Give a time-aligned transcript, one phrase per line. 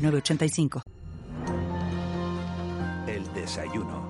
[0.00, 0.82] 985.
[3.06, 4.08] El desayuno.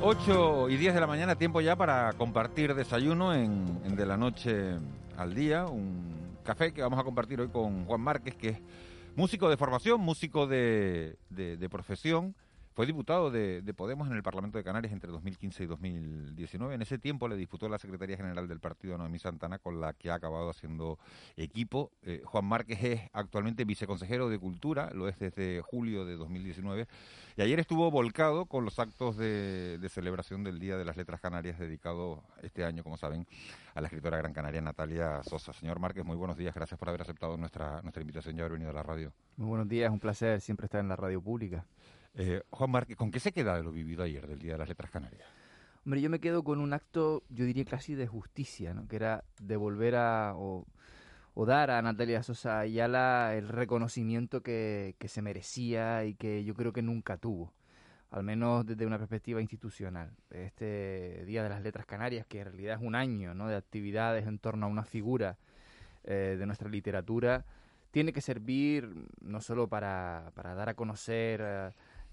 [0.00, 4.76] Ocho y diez de la mañana, tiempo ya para compartir desayuno en, De la Noche
[5.16, 8.58] al Día, un café que vamos a compartir hoy con Juan Márquez, que es
[9.16, 12.34] músico de formación, músico de, de profesión,
[12.78, 16.76] fue diputado de, Podemos en el Parlamento de Canarias entre 2015 y 2019.
[16.76, 20.12] En ese tiempo le disputó la Secretaría General del Partido Noemí Santana, con la que
[20.12, 20.96] ha acabado haciendo
[21.36, 21.90] equipo.
[22.02, 26.86] Eh, Juan Márquez es actualmente viceconsejero de Cultura, lo es desde julio de 2019.
[27.36, 31.58] Y ayer estuvo volcado con los actos de, celebración del Día de las Letras Canarias,
[31.58, 33.26] dedicado este año, como saben,
[33.74, 35.52] a la escritora gran canaria Natalia Sosa.
[35.52, 36.54] Señor Márquez, muy buenos días.
[36.54, 39.12] Gracias por haber aceptado nuestra, nuestra invitación y haber venido a la radio.
[39.36, 41.66] Muy buenos días, un placer siempre estar en la radio pública.
[42.14, 44.68] Eh, Juan Márquez, ¿con qué se queda de lo vivido ayer del Día de las
[44.68, 45.28] Letras Canarias?
[45.88, 48.86] Hombre, yo me quedo con un acto, yo diría casi de justicia, ¿no?
[48.88, 50.66] que era devolver a o,
[51.46, 56.82] dar a Natalia Sosa Ayala el reconocimiento que, se merecía y que yo creo que
[56.82, 57.54] nunca tuvo,
[58.10, 60.10] al menos desde una perspectiva institucional.
[60.30, 63.46] Este Día de las Letras Canarias, que en realidad es un año ¿no?
[63.46, 65.38] de actividades en torno a una figura
[66.04, 67.46] eh, de nuestra literatura,
[67.92, 68.92] tiene que servir
[69.22, 71.40] no solo para, para dar a conocer...
[71.42, 71.70] Eh,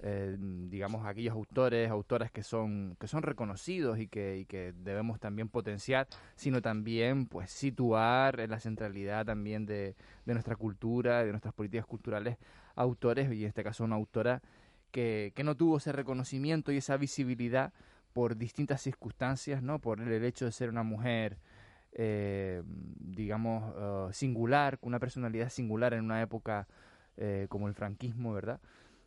[0.07, 5.49] eh, digamos, aquellos autores, autoras que son, que son reconocidos y que, que debemos también
[5.49, 9.95] potenciar, sino también pues situar en la centralidad también de,
[10.27, 12.37] de nuestra cultura, de nuestras políticas culturales,
[12.75, 14.43] autores, y en este caso una autora
[14.91, 17.73] que, que no tuvo ese reconocimiento y esa visibilidad
[18.13, 19.79] por distintas circunstancias, ¿no?
[19.79, 21.39] Por el hecho de ser una mujer
[21.93, 22.61] eh,
[22.99, 26.67] digamos, uh, singular, una personalidad singular en una época
[27.47, 28.59] como el franquismo, ¿verdad?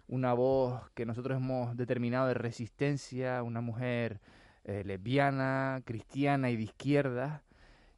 [0.08, 4.20] Una voz que nosotros hemos determinado de resistencia, una mujer
[4.64, 7.42] eh, lesbiana, cristiana y de izquierda,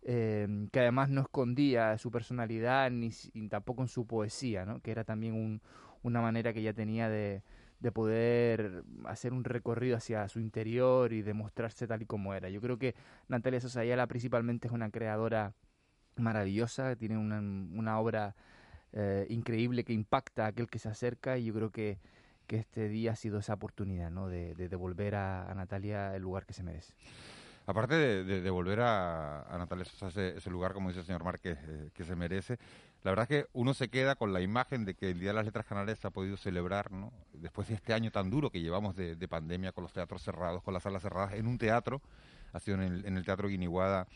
[0.03, 3.11] eh, que además no escondía su personalidad ni,
[3.49, 4.81] tampoco en su poesía, ¿no?
[4.81, 5.61] que era también
[6.03, 7.43] una manera que ella tenía de,
[7.81, 12.49] de poder hacer un recorrido hacia su interior y demostrarse tal y como era.
[12.51, 12.95] Yo creo que
[13.29, 15.55] Natalia Sosayala principalmente es una creadora
[16.17, 18.35] maravillosa, tiene una, una obra
[18.93, 21.99] eh, increíble que impacta a aquel que se acerca y yo creo que,
[22.47, 24.29] que este día ha sido esa oportunidad ¿no?
[24.29, 26.95] de, devolver a, Natalia el lugar que se merece.
[27.67, 32.17] Aparte de, devolver a, Natalia ese, lugar, como dice el señor Márquez, eh, que se
[32.17, 32.59] merece,
[33.05, 35.35] la verdad es que uno se queda con la imagen de que el Día de
[35.35, 37.13] las Letras Canarias se ha podido celebrar, ¿no?
[37.35, 40.75] después de este año tan duro que llevamos de, pandemia, con los teatros cerrados, con
[40.75, 42.03] las salas cerradas, en un teatro,
[42.53, 44.09] ha sido en el, en el Teatro Guiniguada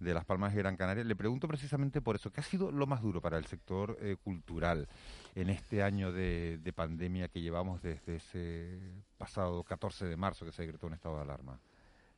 [0.00, 1.04] de Las Palmas de Gran Canaria.
[1.04, 4.16] Le pregunto precisamente por eso, ¿qué ha sido lo más duro para el sector eh,
[4.22, 4.88] cultural
[5.34, 8.78] en este año de, pandemia que llevamos desde ese
[9.16, 11.58] pasado 14 de marzo que se decretó un estado de alarma?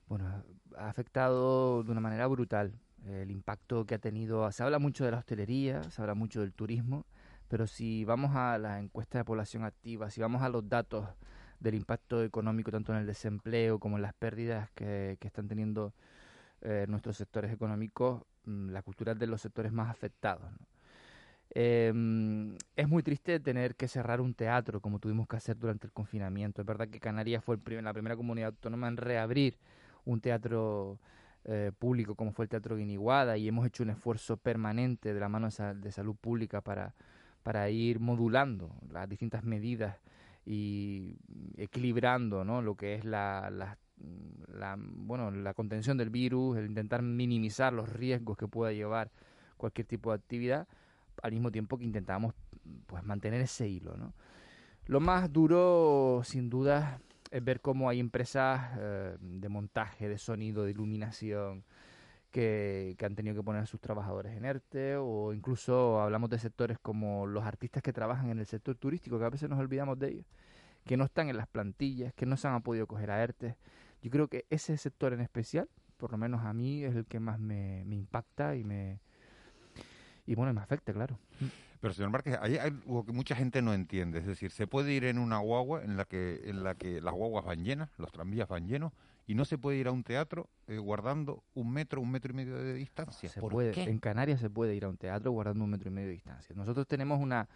[0.08, 0.42] Bueno,
[0.76, 2.72] ha afectado de una manera brutal
[3.06, 4.50] el impacto que ha tenido.
[4.50, 7.06] Se habla mucho de la hostelería, se habla mucho del turismo,
[7.46, 11.06] pero si vamos a la encuesta de población activa, si vamos a los datos
[11.60, 15.92] del impacto económico tanto en el desempleo como en las pérdidas que están teniendo
[16.62, 20.50] eh, nuestros sectores económicos, mm, la cultura de los sectores más afectados.
[21.50, 25.92] Em, es muy triste tener que cerrar un teatro como tuvimos que hacer durante el
[25.92, 26.60] confinamiento.
[26.62, 29.58] Es verdad que Canarias fue el la primera comunidad autónoma en reabrir
[30.04, 30.98] un teatro
[31.44, 35.30] eh, público como fue el Teatro Guiniguada y hemos hecho un esfuerzo permanente de la
[35.30, 36.94] mano de, salud pública para,
[37.42, 39.96] para ir modulando las distintas medidas
[40.44, 41.16] y
[41.56, 42.60] equilibrando ¿no?
[42.60, 43.78] lo que es la,
[44.48, 49.10] la, bueno, la contención del virus, el intentar minimizar los riesgos que pueda llevar
[49.56, 50.69] cualquier tipo de actividad,
[51.22, 52.34] al mismo tiempo que intentamos
[52.87, 54.14] pues mantener ese hilo, ¿no?
[54.87, 57.00] Lo más duro, sin duda,
[57.31, 61.64] es ver cómo hay empresas eh, de montaje, de sonido, de iluminación,
[62.31, 66.38] que, que, han tenido que poner a sus trabajadores en ERTE, o incluso hablamos de
[66.38, 69.99] sectores como los artistas que trabajan en el sector turístico, que a veces nos olvidamos
[69.99, 70.26] de ellos,
[70.87, 73.56] que no están en las plantillas, que no se han podido coger a ERTE,
[74.02, 77.20] yo creo que ese sector en especial, por lo menos a mí, es el que
[77.20, 79.00] más me, impacta y me
[80.26, 81.18] y bueno, me afecta, claro.
[81.80, 85.04] Pero señor Márquez, hay algo que mucha gente no entiende, es decir, se puede ir
[85.04, 88.48] en una guagua en la que en la que las guaguas van llenas, los tranvías
[88.48, 88.92] van llenos
[89.28, 92.34] y no se puede ir a un teatro eh, guardando un metro, un metro y
[92.34, 93.28] medio de distancia.
[93.28, 96.08] Se puede, En Canarias se puede ir a un teatro guardando un metro y medio
[96.08, 96.56] de distancia.
[96.56, 97.46] Nosotros tenemos una,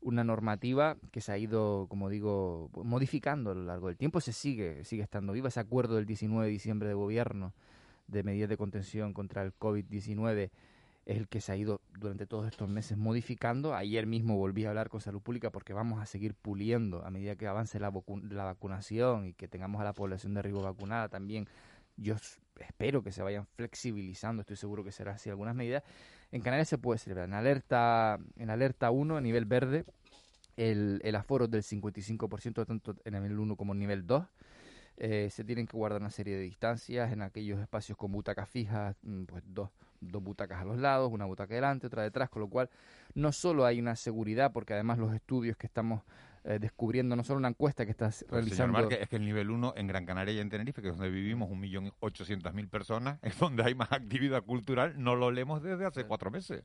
[0.00, 4.20] una normativa que se ha ido, como digo, modificando a lo largo del tiempo.
[4.20, 5.48] Se sigue, sigue estando viva.
[5.48, 7.52] Ese acuerdo del 19 de diciembre de gobierno
[8.06, 10.50] de medidas de contención contra el COVID-19
[11.08, 13.74] es el que se ha ido durante todos estos meses modificando.
[13.74, 17.36] Ayer mismo volví a hablar con Salud Pública porque vamos a seguir puliendo a medida
[17.36, 17.90] que avance la,
[18.30, 21.48] la vacunación y que tengamos a la población de riesgo vacunada también.
[21.96, 22.14] Yo
[22.64, 25.82] espero que se vayan flexibilizando, estoy seguro que será así algunas medidas.
[26.32, 29.84] En Canarias se puede celebrar en alerta, en alerta 1 a nivel verde
[30.56, 34.24] el, el aforo del 55% tanto en el nivel 1 como en nivel 2.
[35.00, 38.96] Eh, se tienen que guardar una serie de distancias en aquellos espacios con butacas fijas,
[39.02, 39.70] mm, pues dos
[40.00, 42.70] dos butacas a los lados, una butaca delante, otra detrás, con lo cual
[43.14, 46.02] no solo hay una seguridad, porque además los estudios que estamos
[46.48, 48.88] eh, descubriendo, no solo una encuesta que estás pues, realizando...
[48.88, 51.50] es que el nivel 1 en Gran Canaria y en Tenerife, que es donde vivimos
[51.50, 55.84] un millón ochocientos mil personas, es donde hay más actividad cultural, no lo leemos desde
[55.84, 56.64] hace cuatro meses.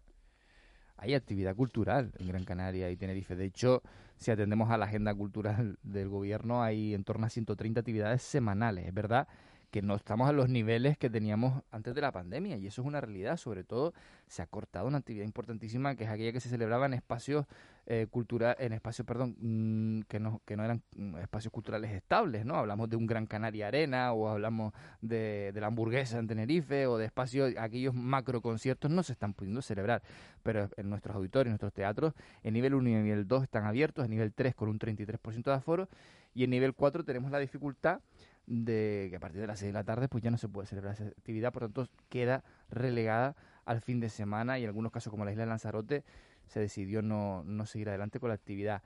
[0.96, 3.36] Hay actividad cultural en Gran Canaria y Tenerife.
[3.36, 3.84] De hecho,
[4.16, 8.88] si atendemos a la agenda cultural del gobierno, hay en torno a 130 actividades semanales.
[8.88, 9.28] Es verdad
[9.74, 12.88] que no estamos a los niveles que teníamos antes de la pandemia y eso es
[12.88, 13.38] una realidad.
[13.38, 13.96] Sobre todo
[14.28, 17.48] se ha cortado una actividad importantísima que es aquella que se celebraba en espacios
[17.88, 22.46] eh, culturales, en espacios, perdón, mm, que no que no eran mm, espacios culturales estables,
[22.46, 22.56] ¿no?
[22.56, 27.00] Hablamos de un Gran Canaria Arena o hablamos de, de la hamburguesa en Tenerife o
[27.00, 30.04] de espacios, aquellos macro conciertos no se están pudiendo celebrar,
[30.44, 34.06] pero en nuestros auditorios, en nuestros teatros, en nivel 1 y nivel 2 están abiertos,
[34.06, 35.90] en nivel 3 con un 33% de aforo
[36.36, 38.02] y en nivel 4 tenemos la dificultad
[38.46, 40.68] de que a partir de las 6 de la tarde pues ya no se puede
[40.68, 43.36] celebrar esa actividad, por tanto queda relegada
[43.66, 46.04] al fin de semana y en algunos casos como la isla de Lanzarote
[46.48, 48.82] se decidió no, no seguir adelante con la actividad.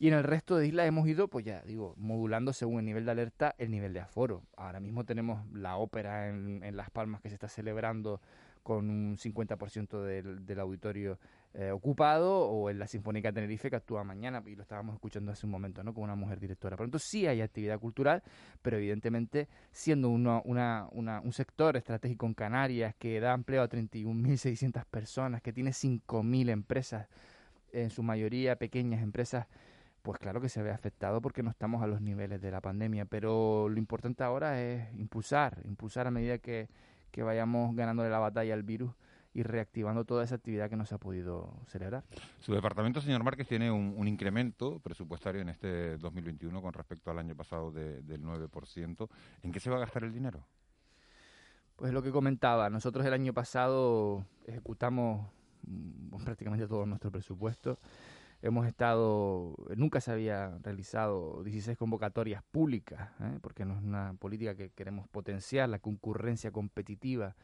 [0.00, 3.04] Y en el resto de islas hemos ido, pues ya digo, modulando según el nivel
[3.04, 4.42] de alerta el nivel de aforo.
[4.56, 8.20] Ahora mismo tenemos la ópera en, en Las Palmas que se está celebrando
[8.62, 11.18] con un 50% del, del auditorio
[11.60, 15.44] eh, ocupado o en la Sinfónica Tenerife que actúa mañana y lo estábamos escuchando hace
[15.44, 15.92] un momento, ¿no?
[15.92, 16.76] Con una mujer directora.
[16.76, 18.22] Por tanto, sí hay actividad cultural,
[18.62, 23.68] pero evidentemente siendo uno, una, una, un sector estratégico en Canarias que da empleo a
[23.68, 27.08] 31.600 personas, que tiene 5.000 empresas,
[27.72, 29.48] en su mayoría pequeñas empresas,
[30.02, 33.04] pues claro que se ve afectado porque no estamos a los niveles de la pandemia,
[33.04, 36.68] pero lo importante ahora es impulsar, impulsar a medida que,
[37.10, 38.94] que vayamos ganándole la batalla al virus
[39.38, 42.02] y reactivando toda esa actividad que no se ha podido celebrar.
[42.40, 47.36] Su departamento, señor Márquez, tiene un, incremento presupuestario en este 2021 con respecto al año
[47.36, 49.08] pasado del 9%.
[49.44, 50.44] ¿En qué se va a gastar el dinero?
[51.76, 55.30] Pues lo que comentaba, nosotros el año pasado ejecutamos
[55.62, 57.78] mm, prácticamente todo nuestro presupuesto.
[58.42, 63.38] Hemos estado, nunca se había realizado 16 convocatorias públicas, ¿eh?
[63.40, 67.36] porque no es una política que queremos potenciar, la concurrencia competitiva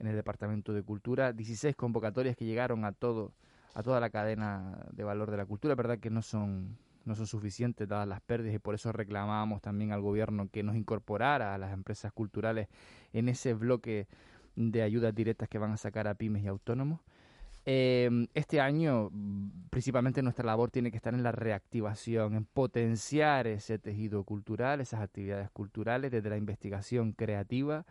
[0.00, 3.32] en el Departamento de Cultura, 16 convocatorias que llegaron a todo
[3.72, 7.26] a toda la cadena de valor de la cultura, verdad que no son no son
[7.26, 11.58] suficientes dadas las pérdidas y por eso reclamábamos también al gobierno que nos incorporara a
[11.58, 12.68] las empresas culturales
[13.12, 14.06] en ese bloque
[14.56, 17.00] de ayudas directas que van a sacar a pymes y autónomos.
[17.64, 19.10] Eh, este año,
[19.70, 25.00] principalmente nuestra labor tiene que estar en la reactivación, en potenciar ese tejido cultural, esas
[25.00, 27.86] actividades culturales, desde la investigación creativa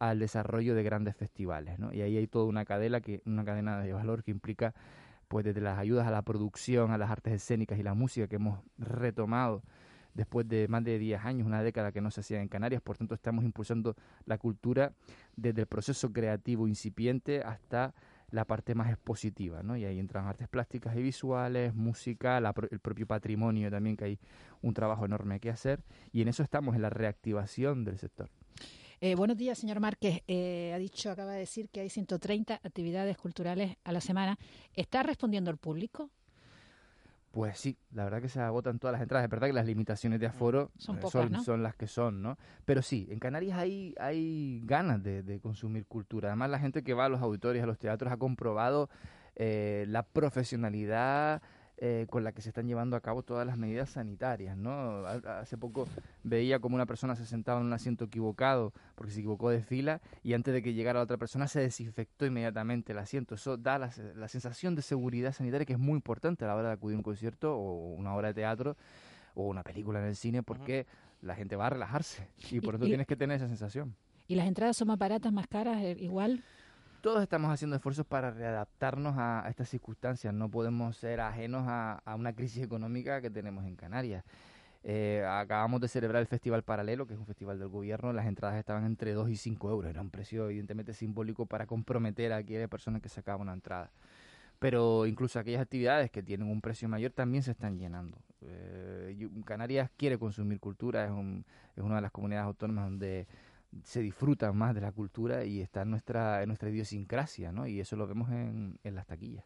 [0.00, 1.92] al desarrollo de grandes festivales, ¿no?
[1.92, 4.74] Y ahí hay toda una cadena que una cadena de valor que implica
[5.28, 8.36] pues desde las ayudas a la producción, a las artes escénicas y la música que
[8.36, 9.62] hemos retomado
[10.14, 12.96] después de más de 10 años, una década que no se hacía en Canarias, por
[12.96, 14.92] tanto estamos impulsando la cultura
[15.36, 17.94] desde el proceso creativo incipiente hasta
[18.30, 19.76] la parte más expositiva, ¿no?
[19.76, 24.18] Y ahí entran artes plásticas y visuales, música, el propio patrimonio también, que hay
[24.62, 28.30] un trabajo enorme que hacer, y en eso estamos, en la reactivación del sector.
[29.02, 30.22] Eh, buenos días, señor Márquez.
[30.28, 34.38] Eh, ha dicho, acaba de decir que hay 130 actividades culturales a la semana.
[34.74, 36.10] ¿Está respondiendo el público?
[37.30, 39.24] Pues sí, la verdad que se agotan todas las entradas.
[39.24, 42.36] Es verdad que las limitaciones de aforo son, eh, son, las que son, ¿no?
[42.66, 46.28] Pero sí, en Canarias hay, hay ganas de, consumir cultura.
[46.28, 48.90] Además, la gente que va a los auditorios, a los teatros, ha comprobado
[49.36, 51.40] la profesionalidad,
[51.82, 55.06] eh, con la que se están llevando a cabo todas las medidas sanitarias, ¿no?
[55.06, 55.88] Hace poco
[56.22, 60.02] veía como una persona se sentaba en un asiento equivocado porque se equivocó de fila
[60.22, 63.34] y antes de que llegara la otra persona se desinfectó inmediatamente el asiento.
[63.34, 66.74] Eso da la, sensación de seguridad sanitaria que es muy importante a la hora de
[66.74, 68.76] acudir a un concierto o una obra de teatro
[69.34, 70.86] o una película en el cine porque
[71.22, 73.96] la gente va a relajarse y por eso tienes que tener esa sensación.
[74.28, 76.44] ¿Y las entradas son más baratas, más caras, eh, igual?
[77.00, 80.32] Todos estamos haciendo esfuerzos para readaptarnos a, estas circunstancias.
[80.32, 84.24] No podemos ser ajenos a, una crisis económica que tenemos en Canarias.
[84.82, 88.12] Eh, acabamos de celebrar el Festival Paralelo, que es un festival del gobierno.
[88.12, 89.90] Las entradas estaban entre 2 y 5 euros.
[89.90, 93.90] Era un precio evidentemente simbólico para comprometer a aquella persona que sacaba una entrada.
[94.58, 98.18] Pero incluso aquellas actividades que tienen un precio mayor también se están llenando.
[98.42, 101.10] Eh, Canarias quiere consumir cultura, es,
[101.76, 103.26] es una de las comunidades autónomas donde
[103.84, 107.66] se disfruta más de la cultura y está en nuestra, en nuestra idiosincrasia, ¿no?
[107.66, 109.44] Y eso lo vemos en, en las taquillas.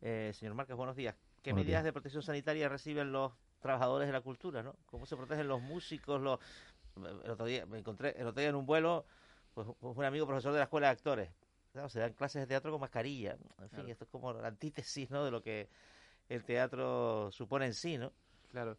[0.00, 1.14] Eh, señor Márquez, buenos días.
[1.42, 4.76] ¿Qué medidas de protección sanitaria reciben los trabajadores de la cultura, no?
[4.86, 6.20] ¿Cómo se protegen los músicos?
[6.20, 6.38] Los...
[6.96, 9.06] El otro día me encontré, el otro día en un vuelo,
[9.54, 11.30] pues, un amigo profesor de la escuela de actores.
[11.88, 13.36] se dan clases de teatro con mascarilla.
[13.60, 15.24] En fin, esto es como la antítesis, ¿no?
[15.24, 15.68] De lo que
[16.28, 18.12] el teatro supone en sí, ¿no?
[18.50, 18.76] Claro.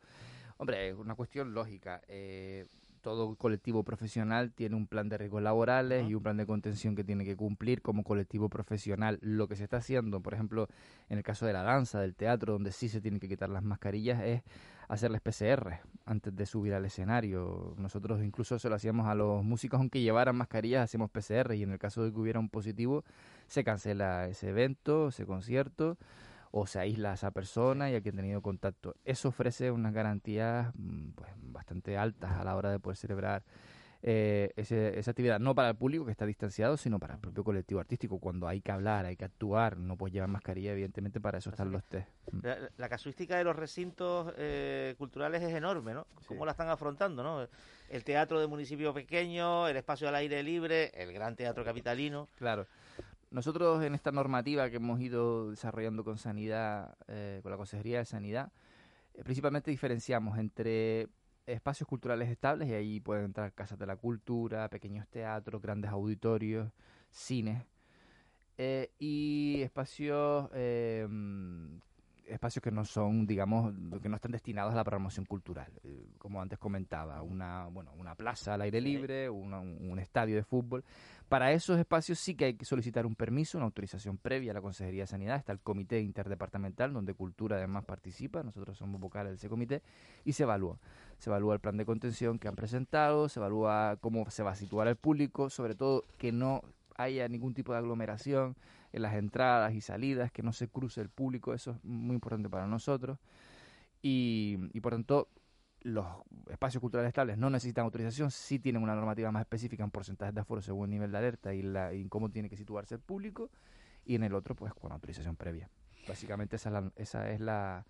[0.58, 2.02] Hombre, es una cuestión lógica.
[2.08, 2.68] Eh,
[3.04, 7.04] todo colectivo profesional tiene un plan de riesgos laborales y un plan de contención que
[7.04, 9.20] tiene que cumplir como colectivo profesional.
[9.22, 10.70] Lo que se está haciendo, por ejemplo,
[11.10, 13.62] en el caso de la danza, del teatro, donde sí se tienen que quitar las
[13.62, 14.42] mascarillas, es
[14.88, 17.76] hacerles PCR antes de subir al escenario.
[17.78, 21.72] Nosotros incluso se lo hacíamos a los músicos, aunque llevaran mascarillas, hacemos PCR y en
[21.72, 23.04] el caso de que hubiera un positivo,
[23.48, 25.98] se cancela ese evento, ese concierto
[26.56, 28.96] o se aísla a esa persona y a quien ha tenido contacto.
[29.04, 33.44] Eso ofrece unas garantías mm, pues, bastante altas a la hora de poder celebrar
[34.04, 37.80] eh, esa actividad, no para el público que está distanciado, sino para el propio colectivo
[37.80, 38.20] artístico.
[38.20, 41.72] Cuando hay que hablar, hay que actuar, no puedes llevar mascarilla, evidentemente para eso están
[41.72, 42.08] los test.
[42.32, 42.46] Mm.
[42.78, 46.06] La, casuística de los recintos eh, culturales es enorme, ¿no?
[46.28, 47.48] ¿Cómo la están afrontando, no?
[47.90, 52.28] El teatro de municipio pequeño, el espacio al aire libre, el gran teatro capitalino.
[52.36, 52.68] Claro.
[53.34, 58.06] Nosotros en esta normativa que hemos ido desarrollando con Sanidad, eh, con la Consejería de
[58.06, 58.52] Sanidad,
[59.16, 61.08] eh, principalmente diferenciamos entre
[61.48, 66.72] espacios culturales estables y ahí pueden entrar casas de la cultura, pequeños teatros, grandes auditorios,
[67.10, 67.66] cines
[68.60, 70.52] eh, y espacios
[72.28, 75.72] espacios que no son, digamos, que no están destinados a la promoción cultural.
[75.84, 80.84] Eh, como antes comentaba, una, bueno, una plaza al aire libre, un, estadio de fútbol.
[81.30, 84.62] Para esos espacios sí que hay que solicitar un permiso, una autorización previa a la
[84.62, 85.38] Consejería de Sanidad.
[85.38, 88.44] Está el Comité Interdepartamental, donde Cultura además participa.
[88.44, 89.82] Nosotros somos vocales de ese comité.
[90.26, 90.78] Y se evalúa.
[91.20, 94.56] Se evalúa el plan de contención que han presentado, se evalúa cómo se va a
[94.56, 96.62] situar el público, sobre todo que no
[96.96, 98.56] haya ningún tipo de aglomeración
[98.94, 102.50] en las entradas y salidas, que no se cruce el público, eso es muy importante
[102.50, 103.18] para nosotros.
[104.02, 105.30] Y, por tanto,
[105.82, 106.06] los
[106.50, 110.42] espacios culturales estables no necesitan autorización, sí tienen una normativa más específica en porcentajes de
[110.42, 113.50] aforo según el nivel de alerta y, la, y cómo tiene que situarse el público,
[114.06, 115.70] y en el otro, pues con autorización previa.
[116.08, 117.86] Básicamente esa esa es la,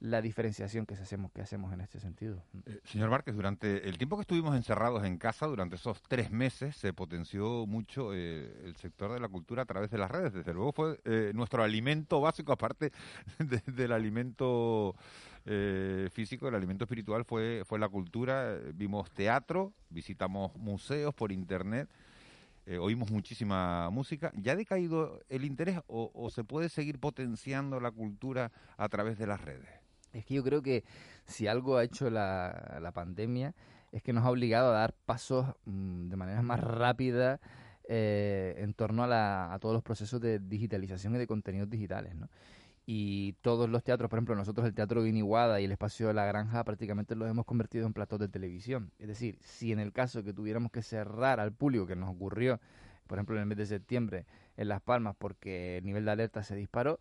[0.00, 2.42] la diferenciación que hacemos, que hacemos en este sentido.
[2.66, 6.76] Eh, señor Márquez, durante el tiempo que estuvimos encerrados en casa, durante esos tres meses,
[6.76, 10.32] se potenció mucho eh, el sector de la cultura a través de las redes.
[10.32, 12.92] Desde luego fue eh, nuestro alimento básico, aparte
[13.66, 14.94] del alimento
[16.12, 18.58] físico, el alimento espiritual fue, fue la cultura.
[18.74, 21.88] Vimos teatro, visitamos museos por internet.
[22.78, 24.30] oímos muchísima música.
[24.36, 29.26] ¿Ya ha decaído el interés o se puede seguir potenciando la cultura a través de
[29.26, 29.77] las redes?
[30.18, 30.84] Es que yo creo que
[31.24, 33.54] si algo ha hecho la, la pandemia
[33.92, 37.40] es que nos ha obligado a dar pasos mm, de manera más rápida
[37.90, 42.14] eh, en torno a, la, a todos los procesos de digitalización y de contenidos digitales,
[42.14, 42.28] ¿no?
[42.90, 46.24] Y todos los teatros, por ejemplo, nosotros el Teatro Guiniguada y el Espacio de la
[46.24, 48.92] Granja prácticamente los hemos convertido en platos de televisión.
[48.98, 52.60] Es decir, si en el caso que tuviéramos que cerrar al público, que nos ocurrió,
[53.06, 54.24] por ejemplo, en el mes de septiembre
[54.56, 56.98] en Las Palmas porque el nivel de alerta se disparó,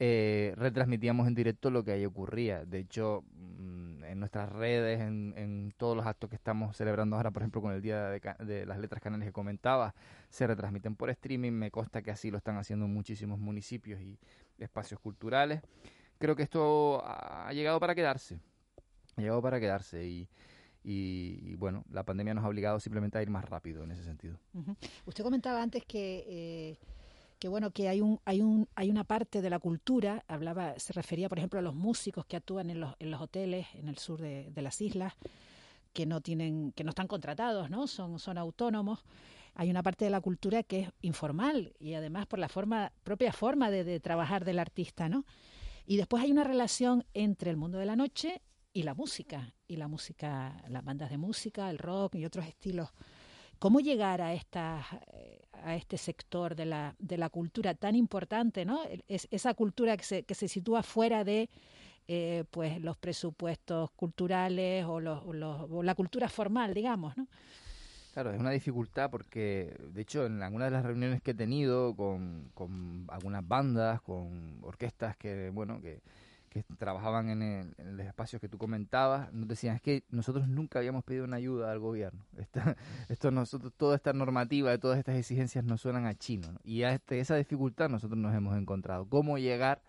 [0.00, 2.64] eh, retransmitíamos en directo lo que ahí ocurría.
[2.64, 7.42] De hecho, mm, en nuestras redes, en, todos los actos que estamos celebrando ahora, por
[7.42, 9.94] ejemplo, con el Día de, las Letras Canales que comentaba,
[10.30, 11.52] se retransmiten por streaming.
[11.52, 14.18] Me consta que así lo están haciendo muchísimos municipios y
[14.58, 15.62] espacios culturales.
[16.18, 18.40] Creo que esto ha llegado para quedarse.
[19.16, 20.28] Ha llegado para quedarse
[20.84, 24.38] y, bueno, la pandemia nos ha obligado simplemente a ir más rápido en ese sentido.
[25.06, 26.24] Usted comentaba antes que...
[26.26, 26.93] Eh
[27.44, 30.94] que bueno que hay un hay un hay una parte de la cultura hablaba se
[30.94, 33.98] refería por ejemplo a los músicos que actúan en los, en los hoteles en el
[33.98, 35.12] sur de, las islas
[35.92, 39.04] que no tienen que no están contratados no son son autónomos.
[39.56, 43.30] Hay una parte de la cultura que es informal y además por la forma propia
[43.30, 45.26] forma de, de trabajar del artista no
[45.84, 48.40] y después hay una relación entre el mundo de la noche
[48.72, 52.88] y la música y la música las bandas de música el rock y otros estilos
[53.58, 54.84] cómo llegar a esta
[55.64, 58.80] a este sector de la, de la cultura tan importante, ¿no?
[59.08, 61.48] Es, esa cultura que se, que se sitúa fuera de
[62.06, 67.26] eh, pues los presupuestos culturales o, los, o la cultura formal, digamos, ¿no?
[68.12, 71.96] Claro, es una dificultad porque, de hecho, en algunas de las reuniones que he tenido
[71.96, 76.00] con, con algunas bandas, con orquestas que, bueno, que,
[76.54, 80.46] que trabajaban en el, en los espacios que tú comentabas, nos decían, es que nosotros
[80.46, 82.24] nunca habíamos pedido una ayuda al gobierno.
[83.08, 86.46] esto nosotros, toda esta normativa, todas estas exigencias nos suenan a chino.
[86.62, 89.08] Y a este, esa dificultad nosotros nos hemos encontrado.
[89.08, 89.82] ¿Cómo llegar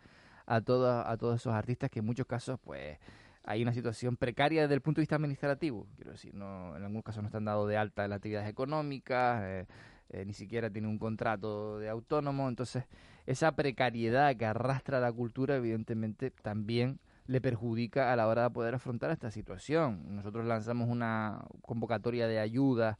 [0.48, 2.98] a, toda, a todos esos artistas que en muchos casos, pues,
[3.44, 5.86] hay una situación precaria desde el punto de vista administrativo?
[5.96, 9.44] Quiero decir, no, en algunos casos no están dados de alta en las actividades económicas,
[9.44, 9.68] eh,
[10.10, 12.86] eh, ni siquiera tienen un contrato de autónomo, entonces
[13.26, 18.76] esa precariedad que arrastra la cultura evidentemente también le perjudica a la hora de poder
[18.76, 20.16] afrontar esta situación.
[20.16, 23.00] Nosotros lanzamos una convocatoria de ayuda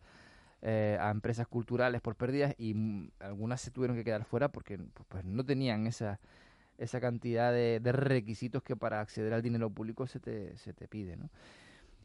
[0.62, 5.24] eh, a empresas culturales por pérdidas y algunas se tuvieron que quedar fuera porque pues,
[5.24, 6.20] no tenían esa,
[6.80, 11.18] esa cantidad de, requisitos que para acceder al dinero público se te, se te pide.
[11.18, 11.30] ¿no?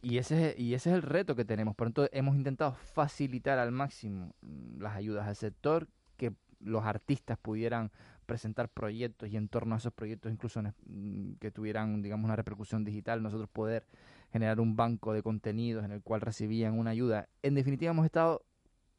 [0.03, 1.77] Y ese, y ese es el reto que tenemos.
[1.77, 4.35] Por tanto, hemos intentado facilitar al máximo
[4.79, 7.91] las ayudas al sector, que los artistas pudieran
[8.31, 12.85] presentar proyectos y en torno a esos proyectos incluso mm, que tuvieran digamos una repercusión
[12.85, 13.85] digital nosotros poder
[14.31, 18.45] generar un banco de contenidos en el cual recibían una ayuda en definitiva hemos estado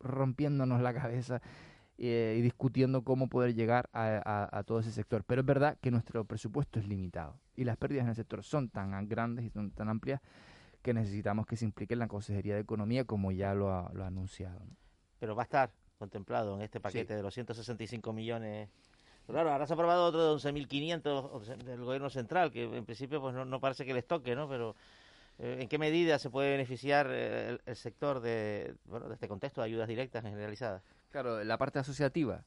[0.01, 1.41] rompiéndonos la cabeza
[1.97, 6.25] eh, y discutiendo cómo poder llegar a, todo ese sector pero es verdad que nuestro
[6.25, 9.87] presupuesto es limitado y las pérdidas en el sector son tan grandes y son tan
[9.87, 10.19] amplias
[10.81, 14.03] que necesitamos que se implique en la Consejería de Economía como ya lo ha, lo
[14.03, 14.61] ha anunciado
[15.21, 18.69] pero va a estar contemplado en este paquete de los 165 millones.
[19.27, 23.35] Claro, ahora se ha aprobado otro de 11.500 del gobierno central, que en principio pues
[23.35, 24.49] no, parece que les toque, ¿no?
[24.49, 24.75] Pero
[25.37, 29.61] eh, ¿en qué medida se puede beneficiar eh, el, sector de, bueno, de este contexto
[29.61, 30.81] de ayudas directas generalizadas?
[31.11, 32.43] Claro, la parte asociativa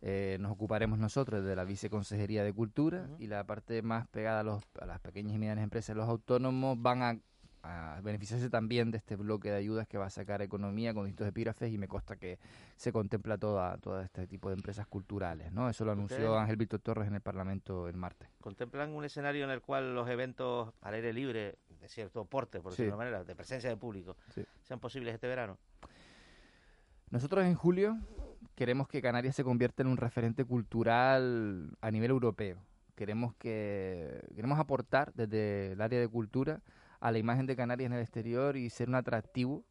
[0.00, 4.44] eh, nos ocuparemos nosotros de la Viceconsejería de Cultura y la parte más pegada a,
[4.44, 7.18] los, a las pequeñas y medianas empresas, los autónomos, van a
[7.64, 11.26] a beneficiarse también de este bloque de ayudas que va a sacar economía con distintos
[11.26, 12.38] epígrafes y me consta que
[12.76, 15.70] se contempla toda, todo este tipo de empresas culturales, ¿no?
[15.70, 18.28] Eso lo anunció Ángel Víctor Torres en el Parlamento el martes.
[18.40, 22.72] ¿Contemplan un escenario en el cual los eventos al aire libre, de cierto porte, por
[22.72, 24.16] decirlo de manera, de presencia de público,
[24.62, 25.56] sean posibles este verano?
[27.10, 27.96] Nosotros en julio
[28.54, 32.58] queremos que Canarias se convierta en un referente cultural a nivel europeo.
[32.94, 36.60] Queremos que queremos aportar desde el área de cultura
[37.04, 39.62] a la imagen de Canarias en el exterior y ser un atractivo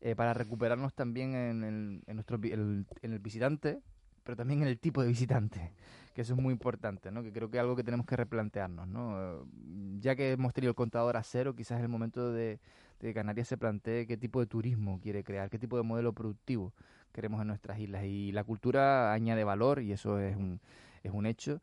[0.00, 3.82] eh, para recuperarnos también en el, nuestro, en el visitante,
[4.22, 5.72] pero también en el tipo de visitante,
[6.14, 7.22] que eso es muy importante, ¿no?
[7.22, 8.88] que creo que es algo que tenemos que replantearnos.
[8.88, 9.46] ¿no?
[10.00, 12.60] Ya que hemos tenido el contador a cero, quizás es el momento de,
[12.98, 16.14] de que Canarias se plantee qué tipo de turismo quiere crear, qué tipo de modelo
[16.14, 16.72] productivo
[17.12, 18.04] queremos en nuestras islas.
[18.04, 20.62] Y la cultura añade valor y eso es un,
[21.02, 21.60] es un hecho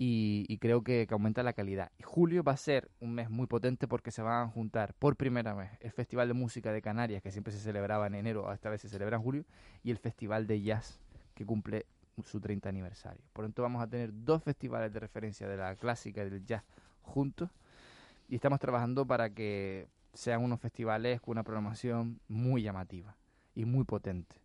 [0.00, 1.90] y, creo que, aumenta la calidad.
[2.04, 5.54] Julio va a ser un mes muy potente porque se van a juntar por primera
[5.54, 8.80] vez el Festival de Música de Canarias, que siempre se celebraba en enero, esta vez
[8.80, 9.44] se celebra en julio,
[9.82, 11.00] y el Festival de Jazz,
[11.34, 11.86] que cumple
[12.24, 13.22] su 30 aniversario.
[13.32, 16.62] Tanto, vamos a tener dos festivales de referencia de la clásica y del jazz
[17.02, 17.50] juntos,
[18.28, 23.16] y estamos trabajando para que sean unos festivales con una programación muy llamativa
[23.54, 24.36] y muy potente.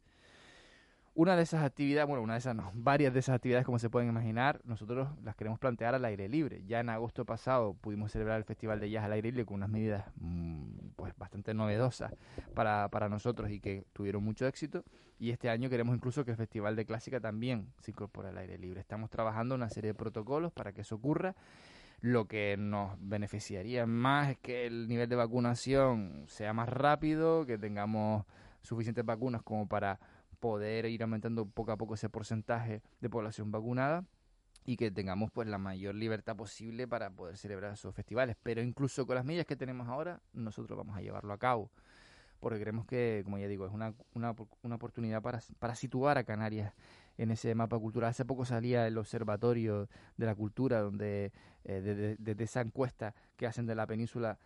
[1.16, 3.90] Una de esas actividades, bueno, una de esas no, varias de esas actividades, como se
[3.90, 6.64] pueden imaginar, nosotros las queremos plantear al aire libre.
[6.66, 9.70] Ya en agosto pasado pudimos celebrar el Festival de Jazz al aire libre con unas
[9.70, 12.16] medidas mm, pues bastante novedosas
[12.56, 14.84] para, para nosotros y que tuvieron mucho éxito.
[15.20, 18.58] Y este año queremos incluso que el Festival de Clásica también se incorpore al aire
[18.58, 18.80] libre.
[18.80, 21.36] Estamos trabajando una serie de protocolos para que eso ocurra.
[22.02, 27.60] Lo que nos beneficiaría más es que el nivel de vacunación sea más rápido, que
[27.60, 28.26] tengamos
[28.64, 30.00] suficientes vacunas como para
[30.44, 34.04] poder ir aumentando poco a poco ese porcentaje de población vacunada
[34.66, 38.36] y que tengamos pues la mayor libertad posible para poder celebrar esos festivales.
[38.44, 41.72] Pero incluso con las medidas que tenemos ahora, nosotros vamos a llevarlo a cabo.
[42.42, 46.26] Porque creemos que, como ya digo, es una, una, una oportunidad para, para situar a
[46.26, 46.74] Canarias
[47.18, 48.10] en ese mapa cultural.
[48.10, 51.32] Hace poco salía el Observatorio de la Cultura, donde
[51.64, 54.40] eh, desde esa encuesta que hacen de la península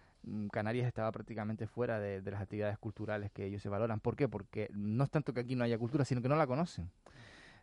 [0.52, 4.00] Canarias estaba prácticamente fuera de, las actividades culturales que ellos se valoran.
[4.00, 4.28] ¿Por qué?
[4.28, 6.90] Porque no es tanto que aquí no haya cultura, sino que no la conocen.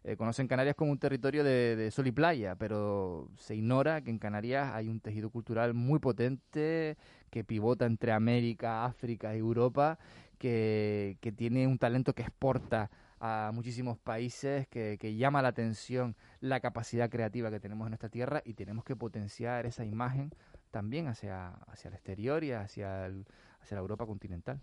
[0.05, 4.19] Eh, conocen Canarias como un territorio de, sol y playa, pero se ignora que en
[4.19, 6.99] Canarias hay un tejido cultural muy potente
[7.31, 9.99] que pivota entre América, África y Europa,
[10.39, 16.61] que, tiene un talento que exporta a muchísimos países, que, que llama la atención la
[16.61, 20.31] capacidad creativa que tenemos en nuestra tierra y tenemos que potenciar esa imagen
[20.75, 24.61] también hacia, hacia el exterior y hacia, hacia la Europa continental.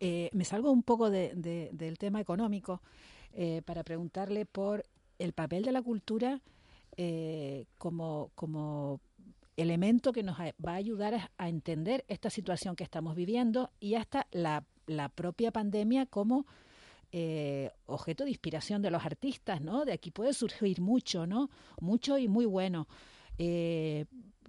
[0.00, 2.82] Eh, me salgo un poco del tema económico
[3.32, 4.84] eh, para preguntarle por
[5.20, 6.40] el papel de la cultura
[6.96, 8.98] eh, como, como
[9.56, 14.26] elemento que nos va a ayudar a, entender esta situación que estamos viviendo y hasta
[14.32, 16.46] la, la propia pandemia como
[17.86, 19.84] objeto de inspiración de los artistas, ¿no?
[19.84, 21.48] De aquí puede surgir mucho, ¿no?
[21.80, 22.88] Mucho y muy bueno.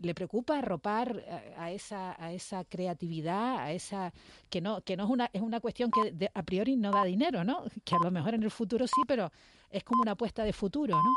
[0.02, 1.24] Le preocupa arropar
[1.58, 4.14] a, esa a esa creatividad a esa
[4.50, 7.44] que no que no es una es una cuestión que a priori no da dinero
[7.44, 9.32] no que a lo mejor en el futuro sí pero
[9.70, 11.14] es como una apuesta de futuro no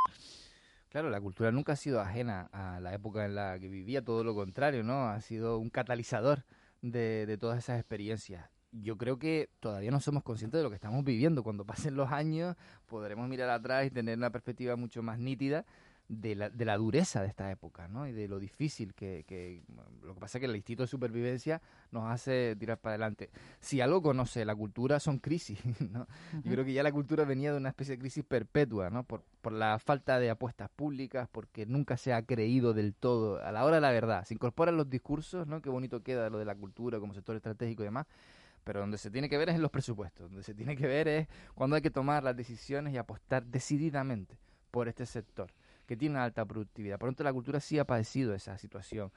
[0.91, 4.25] Claro, la cultura nunca ha sido ajena a la época en la que vivía, todo
[4.25, 5.09] lo contrario, ¿no?
[5.09, 6.47] Ha sido un catalizador
[6.81, 10.77] de, de todas esas experiencias yo creo que todavía no somos conscientes de lo que
[10.77, 11.43] estamos viviendo.
[11.43, 15.65] Cuando pasen los años podremos mirar atrás y tener una perspectiva mucho más nítida
[16.09, 18.07] de la, de la dureza de esta época, ¿no?
[18.07, 19.63] Y de lo difícil que, que...
[20.03, 23.31] Lo que pasa es que el instinto de supervivencia nos hace tirar para adelante.
[23.61, 25.59] Si algo conoce la cultura son crisis,
[25.91, 26.07] ¿no?
[26.45, 29.05] Yo creo que ya la cultura venía de una especie de crisis perpetua, ¿no?
[29.05, 33.43] Por, por la falta de apuestas públicas, porque nunca se ha creído del todo.
[33.43, 35.61] A la hora de la verdad, se incorporan los discursos, ¿no?
[35.61, 38.07] Qué bonito queda lo de la cultura como sector estratégico y demás,
[38.65, 41.09] pero donde se tiene que ver es en los presupuestos, donde se tiene que ver
[41.09, 44.39] es cuando hay que tomar las decisiones y apostar decididamente
[44.71, 45.51] por este sector,
[45.89, 46.99] que tiene una alta productividad.
[46.99, 49.11] Por lo tanto, la cultura sí ha padecido esa situación.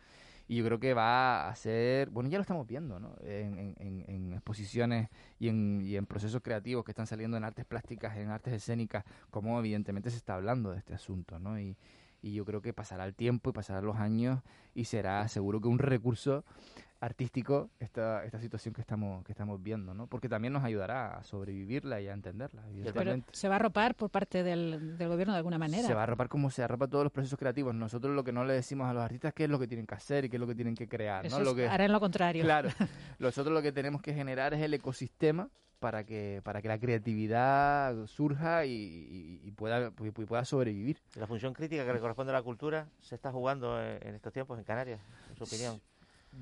[0.48, 3.16] Y yo creo que va a ser, bueno, ya lo estamos viendo, ¿no?
[3.22, 8.18] En, en, exposiciones y en, y en procesos creativos que están saliendo en artes plásticas,
[8.18, 11.60] en artes escénicas, como evidentemente se está hablando de este asunto, ¿no?
[11.60, 11.78] Y,
[12.22, 14.42] y yo creo que pasará el tiempo y pasarán los años
[14.74, 16.46] y será seguro que un recurso
[17.02, 20.06] artístico esta, esta situación que estamos que estamos viendo, ¿no?
[20.06, 22.64] Porque también nos ayudará a sobrevivirla y a entenderla.
[22.94, 25.88] Pero se va a arropar por parte del, del, gobierno de alguna manera.
[25.88, 27.74] Se va a arropar como se arropa todos los procesos creativos.
[27.74, 29.88] Nosotros lo que no le decimos a los artistas es qué es lo que tienen
[29.88, 31.40] que hacer y qué es lo que tienen que crear, ¿no?
[31.40, 32.44] lo que, harán lo contrario.
[32.44, 32.70] Claro.
[33.20, 38.06] Nosotros lo que tenemos que generar es el ecosistema para que para que la creatividad
[38.06, 41.02] surja y, y, pueda pueda sobrevivir.
[41.16, 44.60] La función crítica que le corresponde a la cultura se está jugando en estos tiempos
[44.60, 45.82] en Canarias, en su opinión.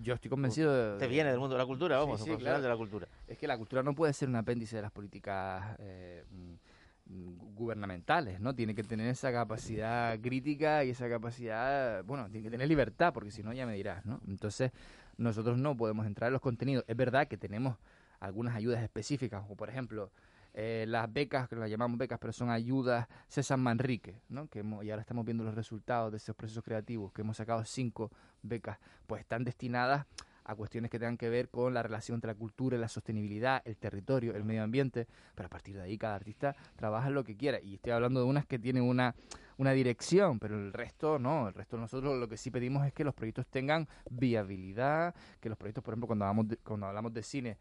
[0.01, 0.99] Yo estoy convencido de...
[0.99, 3.07] Te viene del mundo de la cultura, vamos, sí, de la cultura.
[3.27, 8.39] Es que la cultura no puede ser un apéndice de las políticas eh, mm, gubernamentales,
[8.39, 8.53] ¿no?
[8.53, 13.31] Tiene que tener esa capacidad crítica y esa capacidad, bueno, tiene que tener libertad, porque
[13.31, 14.21] si no ya me dirás, ¿no?
[14.27, 14.71] Entonces,
[15.17, 16.85] nosotros no podemos entrar en los contenidos.
[16.87, 17.75] Es verdad que tenemos
[18.19, 20.11] algunas ayudas específicas, o por ejemplo,
[20.53, 24.47] eh, las becas, que las llamamos becas, pero son ayudas César Manrique, ¿no?
[24.47, 28.11] que y ahora estamos viendo los resultados de esos procesos creativos, que hemos sacado cinco
[28.41, 30.05] becas, pues están destinadas
[30.49, 33.77] a cuestiones que tengan que ver con la relación entre la cultura la sostenibilidad, el
[33.77, 37.59] territorio, el medio ambiente, pero a partir de ahí cada artista trabaja lo que quiera.
[37.61, 39.13] Y estoy hablando de unas que tienen una,
[39.57, 43.03] una dirección, pero el resto no, el resto nosotros lo que sí pedimos es que
[43.03, 47.21] los proyectos tengan viabilidad, que los proyectos, por ejemplo, cuando hablamos de, cuando hablamos de
[47.21, 47.57] cine,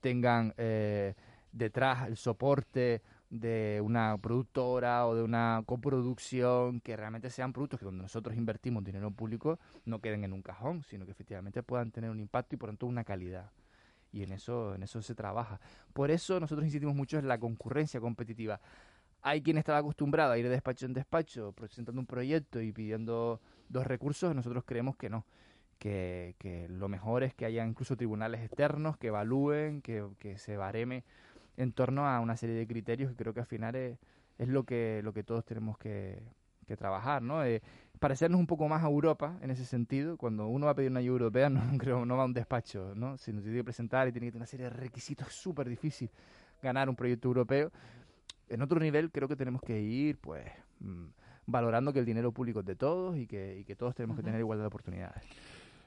[0.00, 1.14] tengan eh,
[1.52, 7.86] detrás el soporte de una productora o de una coproducción, que realmente sean productos que
[7.86, 12.10] donde nosotros invertimos dinero público no queden en un cajón, sino que efectivamente puedan tener
[12.10, 13.50] un impacto y por tanto una calidad.
[14.12, 15.60] Y en eso, en eso se trabaja.
[15.94, 18.60] Por eso nosotros insistimos mucho en la concurrencia competitiva.
[19.22, 23.40] Hay quien estaba acostumbrado a ir de despacho en despacho presentando un proyecto y pidiendo
[23.70, 25.24] dos recursos, nosotros creemos que no.
[25.78, 30.58] Que, que lo mejor es que haya incluso tribunales externos que evalúen, que, que se
[30.58, 31.02] bareme
[31.56, 33.98] en torno a una serie de criterios que creo que al final es,
[34.38, 36.22] es lo que lo que todos tenemos que,
[36.66, 37.44] que trabajar, ¿no?
[37.44, 37.62] Eh,
[37.98, 40.16] parecernos un poco más a Europa en ese sentido.
[40.16, 42.92] Cuando uno va a pedir una ayuda europea, no, creo, no va a un despacho,
[42.94, 43.16] ¿no?
[43.18, 46.10] Sino tiene que presentar y tiene que tener una serie de requisitos súper difícil
[46.62, 47.70] ganar un proyecto europeo.
[48.48, 50.44] En otro nivel creo que tenemos que ir, pues,
[50.80, 51.06] mm,
[51.46, 54.22] valorando que el dinero público es de todos y que, y que todos tenemos que
[54.22, 55.22] tener igualdad de oportunidades.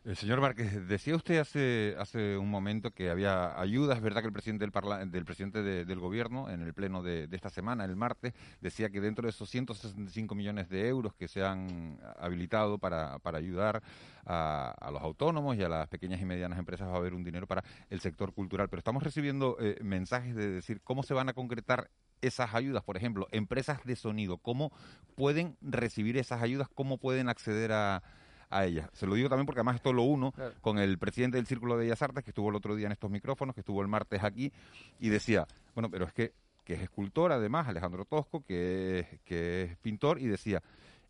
[0.06, 4.34] El señor Márquez, decía usted hace, hace un momento que había ayudas, verdad que el
[4.34, 8.92] presidente del, del presidente del gobierno, en el pleno de, esta semana, el martes, decía
[8.92, 13.82] que dentro de esos 165 millones de euros que se han habilitado para, para ayudar
[14.28, 17.48] a, los autónomos y a las pequeñas y medianas empresas va a haber un dinero
[17.48, 18.70] para el sector cultural.
[18.70, 21.90] Pero estamos recibiendo eh, mensajes de decir cómo se van a concretar
[22.22, 24.72] esas ayudas, por ejemplo, empresas de sonido, cómo
[25.16, 28.04] pueden recibir esas ayudas, cómo pueden acceder a
[28.50, 28.90] a ella.
[28.94, 31.86] Se lo digo también porque además esto lo uno con el presidente del Círculo de
[31.86, 34.52] Bellas Artes, que estuvo el otro día en estos micrófonos, que estuvo el martes aquí,
[35.00, 39.64] y decía, bueno, pero es que, que es escultor además, Alejandro Tosco, que es, que
[39.64, 40.62] es pintor, y decía,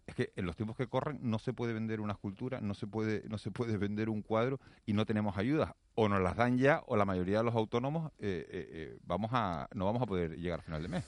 [0.08, 2.88] es que en los tiempos que corren no se puede vender una escultura, no se
[2.88, 5.74] puede, no se puede vender un cuadro y no tenemos ayudas.
[5.96, 9.32] O nos las dan ya, o la mayoría de los autónomos eh, eh, eh, vamos
[9.34, 11.06] a, no vamos a poder llegar al final de mes.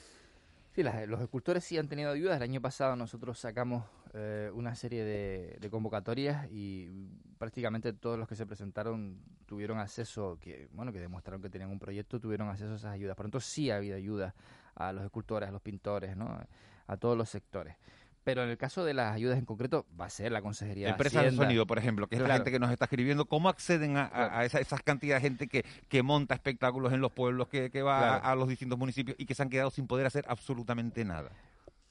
[0.77, 2.37] Sí, los escultores sí han tenido ayudas.
[2.37, 6.87] El año pasado nosotros sacamos eh, una serie de, convocatorias y
[7.39, 11.79] prácticamente todos los que se presentaron tuvieron acceso, que bueno, que demostraron que tenían un
[11.79, 13.15] proyecto, tuvieron acceso a esas ayudas.
[13.15, 14.35] Por lo tanto, sí ha habido ayuda
[14.75, 16.39] a los escultores, a los pintores, ¿no?
[16.85, 17.75] a todos los sectores.
[18.27, 21.23] Pero en el caso de las ayudas en concreto, va a ser la Consejería Empresas
[21.23, 23.23] de, de sonido, por ejemplo, que es la gente que nos está escribiendo.
[23.23, 27.47] ¿Cómo acceden a, esa, esas cantidades de gente que, que monta espectáculos en los pueblos,
[27.47, 30.25] que, que va a, los distintos municipios y que se han quedado sin poder hacer
[30.27, 31.31] absolutamente nada?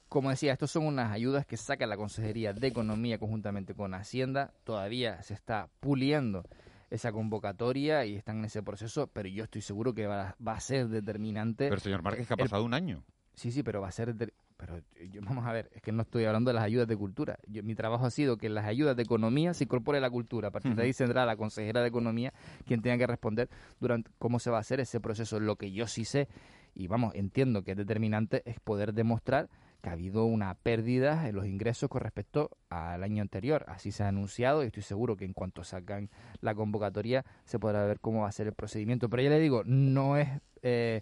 [0.09, 4.53] como decía, estos son unas ayudas que saca la Consejería de Economía conjuntamente con Hacienda.
[4.63, 6.45] Todavía se está puliendo
[6.91, 10.59] esa convocatoria y están en ese proceso, pero yo estoy seguro que va, va a
[10.59, 11.67] ser determinante.
[11.67, 13.03] Pero señor Márquez, que ha El- pasado un año.
[13.33, 14.15] Sí, sí, pero va a ser...
[14.57, 14.79] Pero
[15.11, 17.37] yo- vamos a ver, es que no estoy hablando de las ayudas de cultura.
[17.47, 20.49] Yo- mi trabajo ha sido que en las ayudas de economía se incorpore la cultura.
[20.49, 22.33] A partir de ahí tendrá la consejera de economía
[22.65, 25.39] quien tenga que responder durante cómo se va a hacer ese proceso.
[25.39, 26.27] Lo que yo sí sé,
[26.75, 29.49] y vamos, entiendo que es determinante, es poder demostrar
[29.81, 33.63] que ha habido una pérdida en los ingresos con respecto al año anterior.
[33.67, 36.09] Así se ha anunciado y estoy seguro que en cuanto sacan
[36.41, 39.07] la convocatoria se podrá ver cómo va a ser el procedimiento.
[39.07, 40.27] Pero ya le digo, no es...
[40.63, 41.01] eh,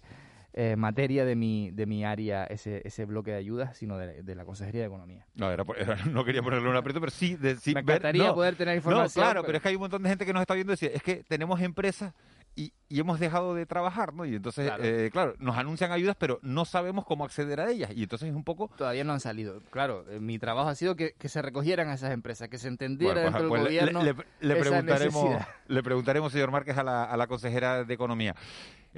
[0.58, 4.34] eh, materia de mi, de mi área ese, ese bloque de ayudas, sino de, de
[4.34, 5.26] la Consejería de Economía.
[5.34, 8.26] No, era, era- no quería ponerle un aprieto, pero sí, de, sí Me ver- encantaría
[8.28, 9.22] no, poder tener No, información.
[9.22, 10.90] claro, pero es que hay un montón de gente que nos está viendo y decir,
[10.94, 12.14] es que tenemos empresas
[12.58, 14.24] y, y hemos dejado de trabajar, ¿no?
[14.24, 14.82] Y entonces, Claro.
[14.82, 15.10] claro.
[15.10, 17.90] claro, nos anuncian ayudas, pero no sabemos cómo acceder a ellas.
[17.94, 18.70] Y entonces es un poco...
[18.78, 19.60] Todavía no han salido.
[19.70, 22.68] Claro, eh, mi trabajo ha sido que, que se recogieran a esas empresas, que se
[22.68, 24.02] entendiera Bueno, pues- dentro pues del le- gobierno.
[24.40, 25.48] le, le esa preguntaremos, necesidad.
[25.68, 28.34] le preguntaremos, señor Márquez, a la, a la consejera de Economía.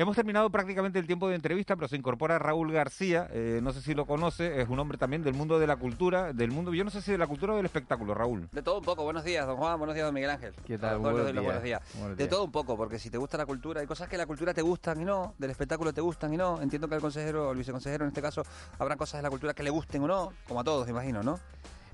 [0.00, 3.82] Hemos terminado prácticamente el tiempo de entrevista, pero se incorpora Raúl García, eh, no sé
[3.82, 6.84] si lo conoce, es un hombre también del mundo de la cultura, del mundo, yo
[6.84, 8.48] no sé si de la cultura o del espectáculo, Raúl.
[8.52, 9.02] De todo un poco.
[9.02, 9.76] Buenos días, don Juan.
[9.76, 10.54] Buenos días, don Miguel Ángel.
[10.64, 10.98] ¿Qué tal?
[10.98, 11.80] Buenos los buenos días.
[11.82, 11.94] días.
[11.98, 12.30] Buenos De días.
[12.30, 14.62] todo un poco, porque si te gusta la cultura, hay cosas que la cultura te
[14.62, 16.62] gustan y no, del espectáculo te gustan y no.
[16.62, 18.44] Entiendo que al consejero, o el viceconsejero en este caso,
[18.78, 21.40] habrá cosas de la cultura que le gusten o no, como a todos, imagino, ¿no?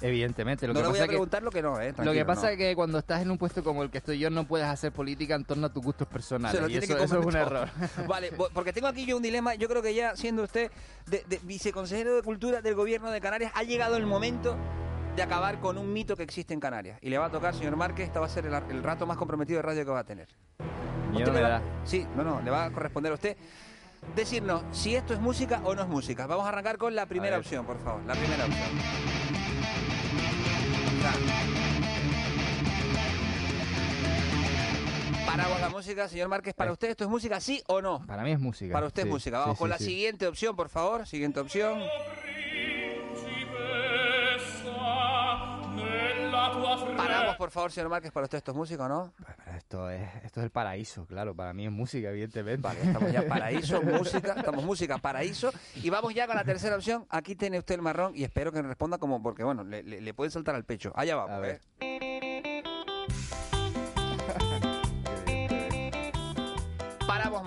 [0.00, 0.66] Evidentemente.
[0.66, 1.94] Lo no que le voy pasa a es que, preguntar lo que no, ¿eh?
[1.96, 2.48] lo que pasa no.
[2.48, 4.92] es que cuando estás en un puesto como el que estoy yo, no puedes hacer
[4.92, 6.60] política en torno a tus gustos personales.
[6.68, 7.68] Y eso, eso es un error.
[8.08, 9.54] Vale, porque tengo aquí yo un dilema.
[9.54, 10.70] Yo creo que ya siendo usted
[11.06, 14.56] de, de viceconsejero de Cultura del Gobierno de Canarias, ha llegado el momento
[15.16, 16.98] de acabar con un mito que existe en Canarias.
[17.00, 19.16] Y le va a tocar, señor Márquez, esta va a ser el, el rato más
[19.16, 20.28] comprometido de radio que va a tener.
[21.12, 21.62] Miedo me va- da.
[21.84, 23.36] Sí, no, no, le va a corresponder a usted
[24.14, 26.26] decirnos si esto es música o no es música.
[26.26, 28.02] Vamos a arrancar con la primera opción, por favor.
[28.06, 28.68] La primera opción.
[35.26, 36.54] Paramos la música, señor Márquez.
[36.54, 38.06] ¿Para usted esto es música, sí o no?
[38.06, 38.72] Para mí es música.
[38.72, 39.40] Para usted es música.
[39.40, 41.06] Vamos sí, con sí, la siguiente opción, por favor.
[41.06, 41.80] Siguiente opción.
[46.96, 48.12] Paramos, por favor, señor Márquez.
[48.12, 49.12] ¿Para usted esto es música o no?
[49.56, 51.34] Esto es, esto es el paraíso, claro.
[51.34, 52.60] Para mí es música, evidentemente.
[52.62, 55.52] Vale, estamos ya paraíso, música, estamos música, paraíso.
[55.76, 57.06] Y vamos ya con la tercera opción.
[57.08, 60.14] Aquí tiene usted el marrón y espero que responda como, porque bueno, le, le, le
[60.14, 60.92] pueden saltar al pecho.
[60.94, 61.60] Allá vamos, A ver.
[61.80, 62.03] ¿eh?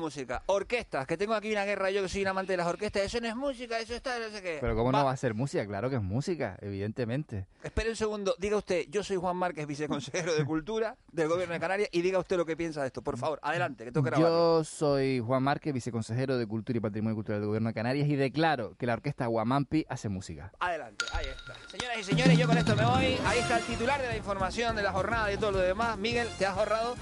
[0.07, 0.41] Música.
[0.45, 3.03] Orquestas, que tengo aquí una guerra, yo que soy un amante de las orquestas.
[3.03, 4.57] Eso no es música, eso está, no sé qué.
[4.61, 5.67] Pero ¿cómo no va a ser música?
[5.67, 7.45] Claro que es música, evidentemente.
[7.61, 11.59] Espere un segundo, diga usted, yo soy Juan Márquez, viceconsejero de Cultura del Gobierno de
[11.59, 13.01] Canarias, y diga usted lo que piensa de esto.
[13.01, 14.59] Por favor, adelante, que tengo que grabarlo.
[14.59, 18.15] Yo soy Juan Márquez, viceconsejero de Cultura y Patrimonio Cultural del Gobierno de Canarias y
[18.15, 20.53] declaro que la orquesta Guamampi hace música.
[20.59, 21.53] Adelante, ahí está.
[21.69, 23.17] Señoras y señores, yo con esto me voy.
[23.25, 25.97] Ahí está el titular de la información de la jornada y todo lo demás.
[25.97, 26.95] Miguel, te has ahorrado.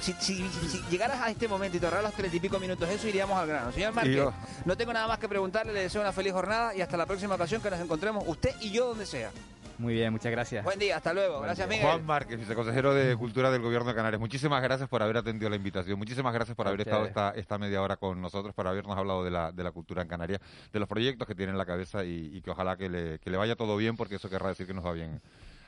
[0.00, 2.58] Si, si- si- si llegaras a este momento y te ahorraras los treinta y pico
[2.60, 3.72] minutos, eso iríamos al grano.
[3.72, 4.32] Señor Márquez, yo.
[4.64, 7.34] no tengo nada más que preguntarle, le deseo una feliz jornada y hasta la próxima
[7.34, 9.30] ocasión que nos encontremos, usted y yo donde sea.
[9.78, 10.64] Muy bien, muchas gracias.
[10.64, 11.38] Buen día, hasta luego.
[11.40, 11.84] Gracias, Miguel.
[11.84, 14.18] Juan Márquez, viceconsejero de Cultura del Gobierno de Canarias.
[14.18, 15.98] Muchísimas gracias por haber atendido la invitación.
[15.98, 19.30] Muchísimas gracias por haber estado esta, esta media hora con nosotros, por habernos hablado de
[19.30, 20.40] la, de la cultura en Canarias,
[20.72, 23.28] de los proyectos que tiene en la cabeza y, y que ojalá que le, que
[23.28, 25.20] le vaya todo bien, porque eso querrá decir que nos va bien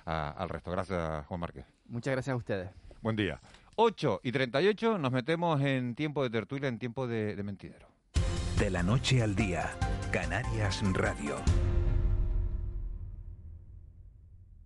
[0.06, 0.70] a- al resto.
[0.70, 1.66] Gracias, Juan Márquez.
[1.86, 2.70] Muchas gracias a ustedes.
[3.02, 3.38] Buen día.
[3.80, 7.86] 8 y 38 nos metemos en tiempo de tertulia, en tiempo de, de mentidero.
[8.58, 9.70] De la noche al día,
[10.10, 11.36] Canarias Radio.